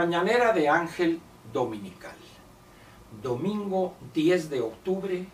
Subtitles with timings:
[0.00, 1.20] Mañanera de Ángel
[1.52, 2.16] Dominical,
[3.22, 5.26] domingo 10 de octubre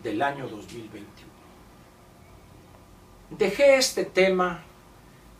[0.00, 1.28] del año 2021.
[3.30, 4.62] Dejé este tema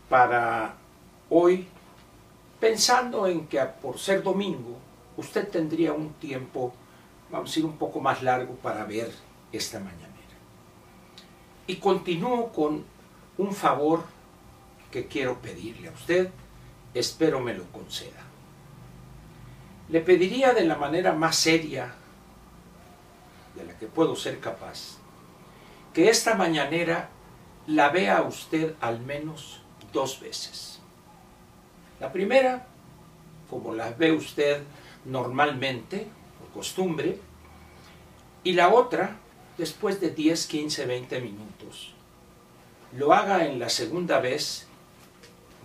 [0.09, 0.75] para
[1.29, 1.65] hoy
[2.59, 4.77] pensando en que por ser domingo
[5.15, 6.73] usted tendría un tiempo,
[7.31, 9.13] vamos a decir, un poco más largo para ver
[9.53, 10.35] esta mañanera.
[11.67, 12.83] Y continúo con
[13.37, 14.03] un favor
[14.91, 16.29] que quiero pedirle a usted,
[16.93, 18.32] espero me lo conceda
[19.89, 21.93] le pediría de la manera más seria
[23.55, 24.97] de la que puedo ser capaz,
[25.93, 27.09] que esta mañanera
[27.67, 30.79] la vea usted al menos dos veces.
[31.99, 32.65] La primera,
[33.49, 34.63] como la ve usted
[35.05, 36.07] normalmente,
[36.39, 37.19] por costumbre,
[38.43, 39.17] y la otra,
[39.57, 41.93] después de 10, 15, 20 minutos,
[42.93, 44.67] lo haga en la segunda vez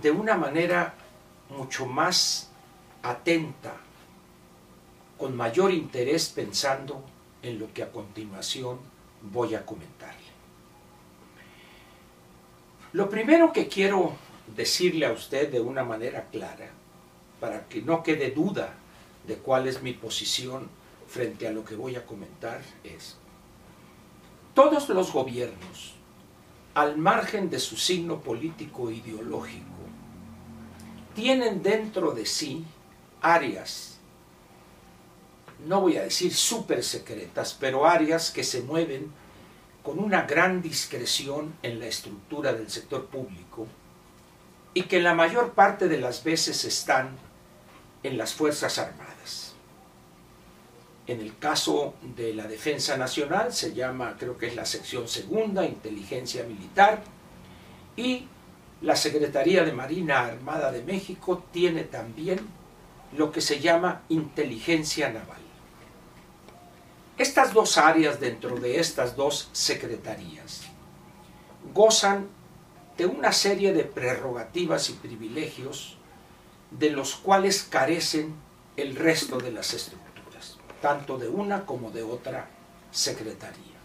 [0.03, 0.95] de una manera
[1.51, 2.51] mucho más
[3.03, 3.75] atenta
[5.19, 7.03] con mayor interés pensando
[7.43, 8.79] en lo que a continuación
[9.23, 10.29] voy a comentarle.
[12.93, 14.17] Lo primero que quiero
[14.57, 16.71] decirle a usted de una manera clara,
[17.41, 18.75] para que no quede duda
[19.27, 20.69] de cuál es mi posición
[21.07, 23.17] frente a lo que voy a comentar, es,
[24.55, 25.95] todos los gobiernos,
[26.75, 29.67] al margen de su signo político e ideológico,
[31.15, 32.65] tienen dentro de sí
[33.21, 33.98] áreas
[35.67, 39.11] no voy a decir súper secretas, pero áreas que se mueven
[39.83, 43.67] con una gran discreción en la estructura del sector público
[44.75, 47.17] y que la mayor parte de las veces están
[48.03, 49.55] en las Fuerzas Armadas.
[51.07, 55.65] En el caso de la Defensa Nacional se llama, creo que es la sección segunda,
[55.65, 57.03] Inteligencia Militar,
[57.97, 58.27] y
[58.83, 62.39] la Secretaría de Marina Armada de México tiene también
[63.17, 65.48] lo que se llama inteligencia naval.
[67.19, 70.63] Estas dos áreas dentro de estas dos secretarías
[71.75, 72.29] gozan
[72.97, 75.97] de una serie de prerrogativas y privilegios
[76.71, 78.35] de los cuales carecen
[78.77, 82.49] el resto de las estructuras, tanto de una como de otra
[82.93, 83.79] secretaría.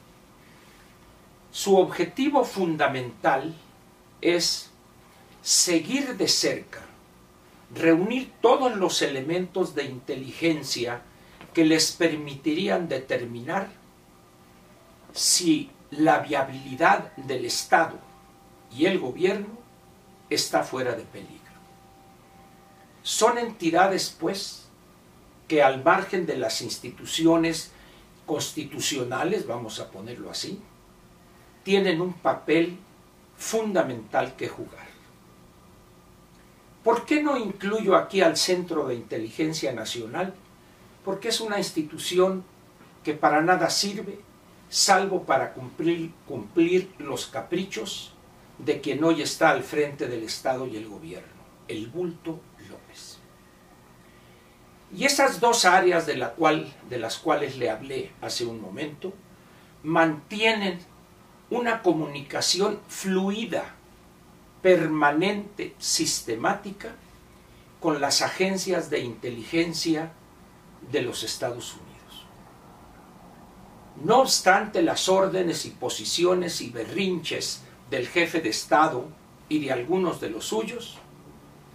[1.51, 3.55] Su objetivo fundamental
[4.21, 4.69] es
[5.41, 6.81] seguir de cerca,
[7.73, 11.01] reunir todos los elementos de inteligencia
[11.53, 13.69] que les permitirían determinar
[15.13, 17.99] si la viabilidad del Estado
[18.75, 19.47] y el gobierno
[20.29, 21.33] está fuera de peligro.
[23.03, 24.67] Son entidades, pues,
[25.47, 27.71] que al margen de las instituciones
[28.25, 30.59] constitucionales, vamos a ponerlo así,
[31.63, 32.77] tienen un papel
[33.37, 34.87] fundamental que jugar.
[36.83, 40.33] ¿Por qué no incluyo aquí al Centro de Inteligencia Nacional
[41.03, 42.43] porque es una institución
[43.03, 44.19] que para nada sirve,
[44.69, 48.13] salvo para cumplir, cumplir los caprichos
[48.57, 51.27] de quien hoy está al frente del Estado y el gobierno,
[51.67, 53.17] el bulto López.
[54.95, 59.13] Y esas dos áreas de, la cual, de las cuales le hablé hace un momento
[59.83, 60.79] mantienen
[61.49, 63.75] una comunicación fluida,
[64.61, 66.95] permanente, sistemática
[67.81, 70.13] con las agencias de inteligencia
[70.91, 72.25] de los Estados Unidos.
[74.03, 79.05] No obstante las órdenes y posiciones y berrinches del jefe de Estado
[79.49, 80.97] y de algunos de los suyos,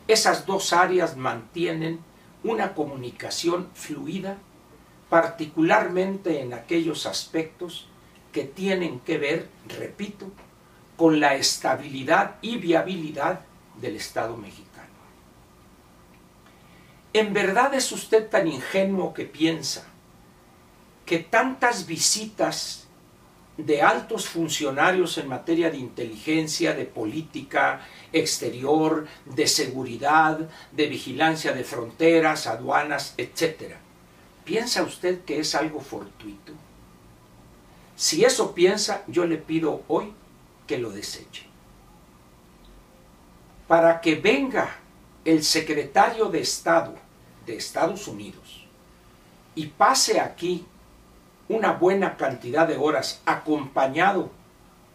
[0.09, 2.01] esas dos áreas mantienen
[2.43, 4.39] una comunicación fluida,
[5.09, 7.89] particularmente en aquellos aspectos
[8.33, 10.27] que tienen que ver, repito,
[10.97, 13.41] con la estabilidad y viabilidad
[13.81, 14.78] del Estado mexicano.
[17.19, 19.85] ¿En verdad es usted tan ingenuo que piensa
[21.05, 22.87] que tantas visitas
[23.57, 27.81] de altos funcionarios en materia de inteligencia, de política
[28.13, 33.81] exterior, de seguridad, de vigilancia de fronteras, aduanas, etcétera,
[34.45, 36.53] ¿Piensa usted que es algo fortuito?
[37.97, 40.15] Si eso piensa, yo le pido hoy
[40.69, 41.47] que lo deseche.
[43.67, 44.77] Para que venga
[45.25, 47.08] el secretario de Estado
[47.49, 48.65] de Estados Unidos
[49.57, 50.65] y pase aquí
[51.49, 54.31] una buena cantidad de horas acompañado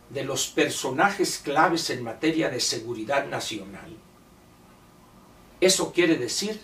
[0.09, 3.97] de los personajes claves en materia de seguridad nacional,
[5.59, 6.61] eso quiere decir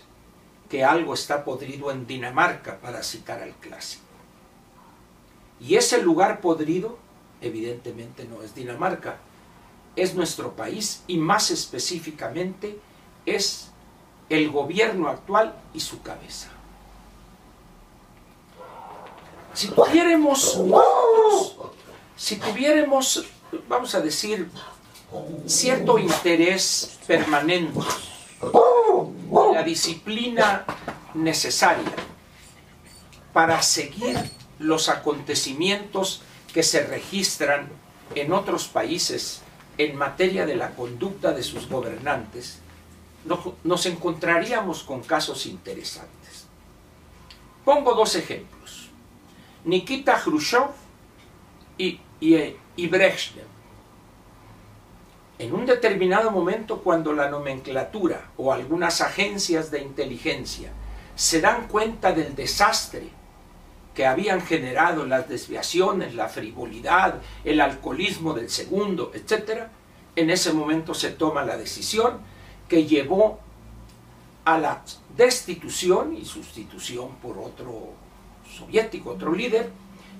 [0.68, 4.04] que algo está podrido en Dinamarca, para citar al clásico.
[5.60, 6.98] Y ese lugar podrido,
[7.40, 9.18] evidentemente no es Dinamarca,
[9.96, 12.78] es nuestro país y más específicamente
[13.26, 13.69] es
[14.30, 16.48] el gobierno actual y su cabeza.
[19.52, 20.60] Si tuviéramos,
[22.16, 23.26] si tuviéramos,
[23.68, 24.48] vamos a decir,
[25.46, 27.80] cierto interés permanente
[28.40, 30.64] en la disciplina
[31.14, 31.92] necesaria
[33.32, 34.16] para seguir
[34.60, 36.22] los acontecimientos
[36.54, 37.68] que se registran
[38.14, 39.42] en otros países
[39.78, 42.58] en materia de la conducta de sus gobernantes,
[43.64, 46.46] nos encontraríamos con casos interesantes.
[47.64, 48.88] Pongo dos ejemplos.
[49.64, 50.70] Nikita Khrushchev
[51.76, 53.46] y, y, Brezhnev.
[55.38, 60.70] En un determinado momento, cuando la nomenclatura o algunas agencias de inteligencia
[61.14, 63.08] se dan cuenta del desastre
[63.94, 69.64] que habían generado las desviaciones, la frivolidad, el alcoholismo del segundo, etc.,
[70.16, 72.20] en ese momento se toma la decisión
[72.70, 73.40] que llevó
[74.44, 74.82] a la
[75.16, 77.92] destitución y sustitución por otro
[78.48, 79.68] soviético, otro líder,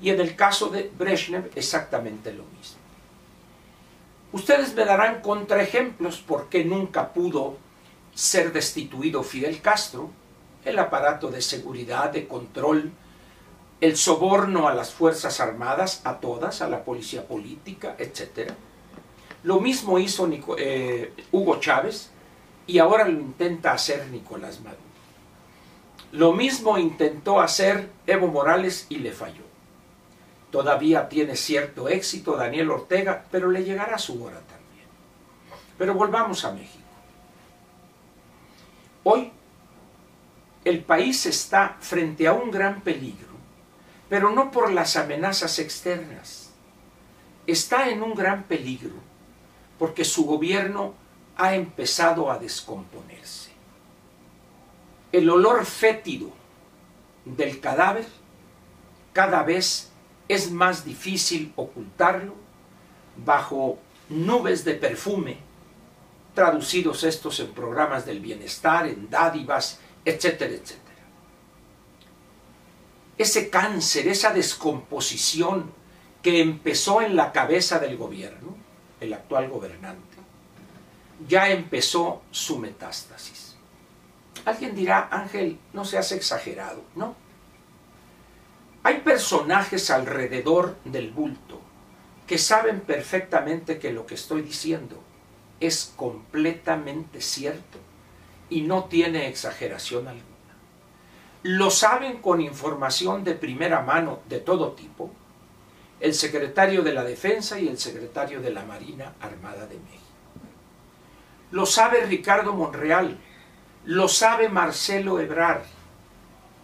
[0.03, 2.81] y en el caso de Brezhnev exactamente lo mismo.
[4.33, 7.57] Ustedes me darán contraejemplos por qué nunca pudo
[8.15, 10.11] ser destituido Fidel Castro,
[10.65, 12.91] el aparato de seguridad, de control,
[13.81, 18.53] el soborno a las Fuerzas Armadas, a todas, a la policía política, etc.
[19.45, 22.11] Lo mismo hizo eh, Hugo Chávez
[22.71, 24.81] y ahora lo intenta hacer Nicolás Maduro.
[26.13, 29.45] Lo mismo intentó hacer Evo Morales y le falló.
[30.51, 34.87] Todavía tiene cierto éxito Daniel Ortega, pero le llegará su hora también.
[35.79, 36.79] Pero volvamos a México.
[39.05, 39.33] Hoy
[40.65, 43.31] el país está frente a un gran peligro
[44.11, 46.51] pero no por las amenazas externas.
[47.47, 48.97] Está en un gran peligro
[49.79, 50.95] porque su gobierno
[51.41, 53.51] ha empezado a descomponerse.
[55.13, 56.31] El olor fétido
[57.25, 58.07] del cadáver
[59.13, 59.91] cada vez
[60.29, 62.35] es más difícil ocultarlo
[63.17, 63.79] bajo
[64.09, 65.39] nubes de perfume,
[66.35, 70.91] traducidos estos en programas del bienestar, en dádivas, etcétera, etcétera
[73.21, 75.71] ese cáncer, esa descomposición
[76.23, 78.57] que empezó en la cabeza del gobierno,
[78.99, 80.10] el actual gobernante,
[81.29, 83.57] ya empezó su metástasis.
[84.45, 87.15] Alguien dirá, Ángel, no seas exagerado, ¿no?
[88.83, 91.61] Hay personajes alrededor del bulto
[92.27, 95.03] que saben perfectamente que lo que estoy diciendo
[95.59, 97.79] es completamente cierto
[98.49, 100.31] y no tiene exageración alguna
[101.43, 105.11] lo saben con información de primera mano de todo tipo
[105.99, 110.00] el secretario de la Defensa y el secretario de la Marina Armada de México.
[111.51, 113.19] Lo sabe Ricardo Monreal,
[113.85, 115.63] lo sabe Marcelo Ebrard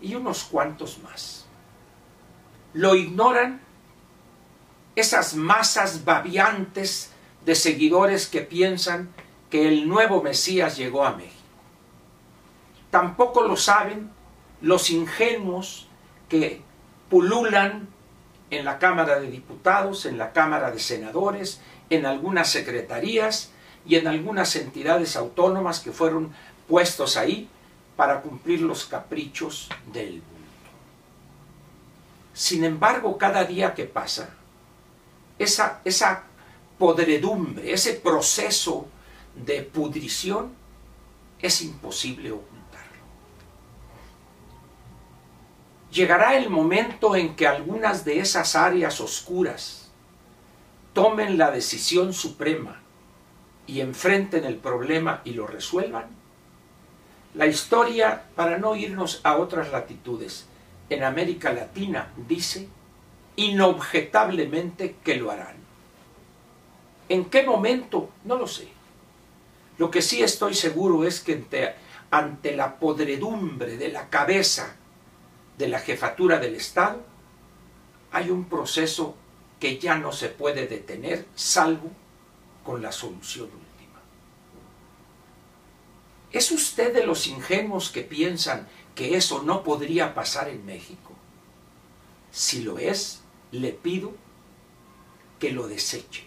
[0.00, 1.46] y unos cuantos más.
[2.72, 3.60] Lo ignoran
[4.94, 7.12] esas masas babiantes
[7.44, 9.10] de seguidores que piensan
[9.50, 11.34] que el nuevo Mesías llegó a México.
[12.90, 14.10] Tampoco lo saben
[14.60, 15.88] los ingenuos
[16.28, 16.62] que
[17.10, 17.88] pululan
[18.50, 21.60] en la Cámara de Diputados, en la Cámara de Senadores,
[21.90, 23.52] en algunas secretarías
[23.86, 26.32] y en algunas entidades autónomas que fueron
[26.68, 27.48] puestos ahí
[27.96, 30.26] para cumplir los caprichos del mundo.
[32.34, 34.30] Sin embargo, cada día que pasa,
[35.38, 36.24] esa, esa
[36.78, 38.86] podredumbre, ese proceso
[39.34, 40.52] de pudrición
[41.40, 42.32] es imposible
[45.96, 49.88] llegará el momento en que algunas de esas áreas oscuras
[50.92, 52.82] tomen la decisión suprema
[53.66, 56.06] y enfrenten el problema y lo resuelvan?
[57.34, 60.46] La historia, para no irnos a otras latitudes,
[60.88, 62.68] en América Latina dice
[63.36, 65.56] inobjetablemente que lo harán.
[67.08, 68.10] ¿En qué momento?
[68.24, 68.68] No lo sé.
[69.78, 71.74] Lo que sí estoy seguro es que ante,
[72.10, 74.74] ante la podredumbre de la cabeza
[75.58, 77.04] de la jefatura del Estado,
[78.12, 79.14] hay un proceso
[79.60, 81.90] que ya no se puede detener salvo
[82.66, 84.00] con la solución última.
[86.32, 91.12] ¿Es usted de los ingenuos que piensan que eso no podría pasar en México?
[92.32, 93.20] Si lo es,
[93.52, 94.12] le pido
[95.38, 96.24] que lo deseche.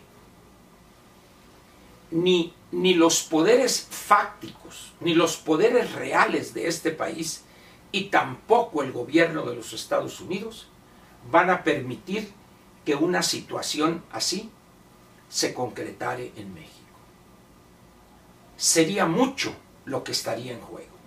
[2.12, 7.44] Ni, ni los poderes fácticos, ni los poderes reales de este país
[7.92, 10.68] y tampoco el gobierno de los Estados Unidos
[11.30, 12.32] van a permitir
[12.86, 14.50] que una situación así
[15.30, 16.76] se concretare en México.
[18.58, 19.54] Sería mucho
[19.86, 20.98] lo que estaría en juego.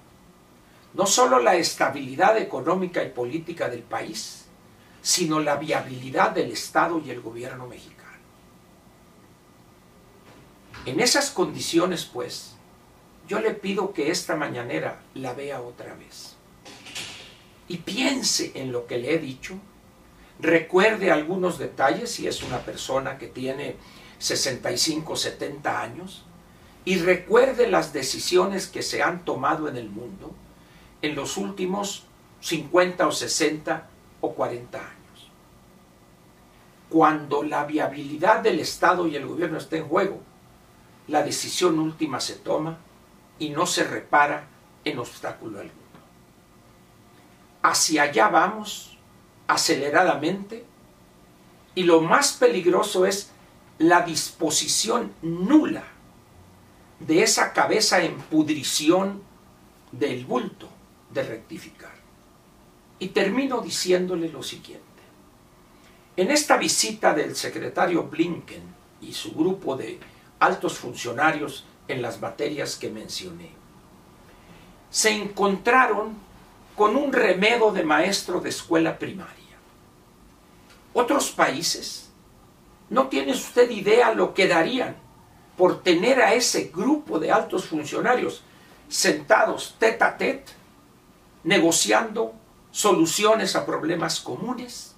[0.94, 4.44] no solo la estabilidad económica y política del país,
[5.00, 8.02] sino la viabilidad del Estado y el gobierno mexicano.
[10.84, 12.56] En esas condiciones, pues,
[13.26, 16.36] yo le pido que esta mañanera la vea otra vez.
[17.68, 19.54] Y piense en lo que le he dicho,
[20.40, 23.76] recuerde algunos detalles si es una persona que tiene
[24.22, 26.24] 65, 70 años,
[26.84, 30.32] y recuerde las decisiones que se han tomado en el mundo
[31.00, 32.04] en los últimos
[32.40, 33.88] 50 o 60
[34.20, 35.30] o 40 años.
[36.88, 40.20] Cuando la viabilidad del Estado y el gobierno está en juego,
[41.08, 42.78] la decisión última se toma
[43.40, 44.44] y no se repara
[44.84, 45.82] en obstáculo alguno.
[47.62, 48.96] Hacia allá vamos
[49.48, 50.64] aceleradamente
[51.74, 53.32] y lo más peligroso es
[53.78, 55.84] la disposición nula
[57.00, 59.22] de esa cabeza en pudrición
[59.90, 60.68] del bulto
[61.10, 61.92] de rectificar.
[62.98, 64.82] Y termino diciéndole lo siguiente.
[66.16, 68.62] En esta visita del secretario Blinken
[69.00, 69.98] y su grupo de
[70.38, 73.50] altos funcionarios en las materias que mencioné,
[74.90, 76.14] se encontraron
[76.76, 79.32] con un remedo de maestro de escuela primaria.
[80.92, 82.10] Otros países,
[82.92, 84.94] no tiene usted idea lo que darían
[85.56, 88.42] por tener a ese grupo de altos funcionarios
[88.86, 90.52] sentados tete a tete,
[91.44, 92.34] negociando
[92.70, 94.94] soluciones a problemas comunes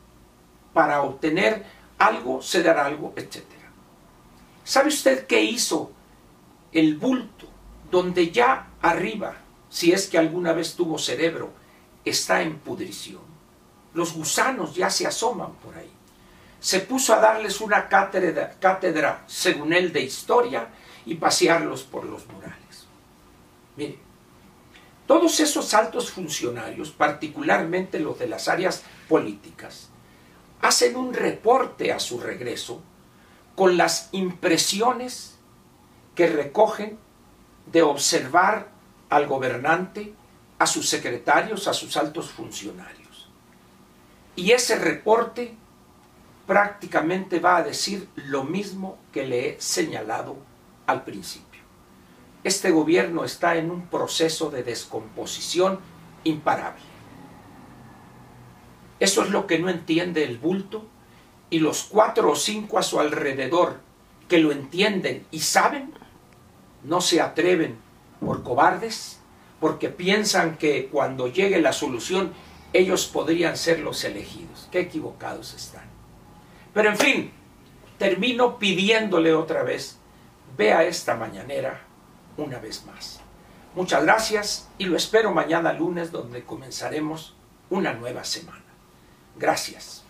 [0.72, 1.64] para obtener
[1.96, 3.44] algo, ceder algo, etc.
[4.64, 5.92] ¿Sabe usted qué hizo
[6.72, 7.46] el bulto
[7.92, 9.36] donde ya arriba,
[9.70, 11.52] si es que alguna vez tuvo cerebro,
[12.04, 13.22] está en pudrición?
[13.92, 15.92] Los gusanos ya se asoman por ahí.
[16.64, 20.68] Se puso a darles una cátedra, según él, de historia
[21.04, 22.86] y pasearlos por los murales.
[23.76, 23.98] Mire,
[25.06, 29.90] todos esos altos funcionarios, particularmente los de las áreas políticas,
[30.62, 32.82] hacen un reporte a su regreso
[33.56, 35.36] con las impresiones
[36.14, 36.96] que recogen
[37.66, 38.68] de observar
[39.10, 40.14] al gobernante,
[40.58, 43.28] a sus secretarios, a sus altos funcionarios.
[44.34, 45.58] Y ese reporte
[46.46, 50.36] prácticamente va a decir lo mismo que le he señalado
[50.86, 51.54] al principio
[52.44, 55.80] este gobierno está en un proceso de descomposición
[56.24, 56.82] imparable.
[59.00, 60.84] Eso es lo que no entiende el bulto
[61.48, 63.80] y los cuatro o cinco a su alrededor
[64.28, 65.94] que lo entienden y saben,
[66.82, 67.76] no se atreven
[68.20, 69.20] por cobardes,
[69.58, 72.32] porque piensan que cuando llegue la solución
[72.74, 74.68] ellos podrían ser los elegidos.
[74.70, 75.93] Qué equivocados están.
[76.74, 77.32] Pero en fin,
[77.98, 79.98] termino pidiéndole otra vez,
[80.56, 81.80] vea esta mañanera
[82.36, 83.20] una vez más.
[83.74, 87.34] Muchas gracias y lo espero mañana lunes donde comenzaremos
[87.70, 88.62] una nueva semana.
[89.36, 90.03] Gracias.